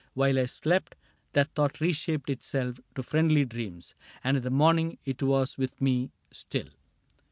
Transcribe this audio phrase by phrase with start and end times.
[0.15, 0.95] While I slept.
[1.33, 3.93] That thought reshaped itself to friendly dreams,
[4.23, 6.69] And in the morning it was with me still.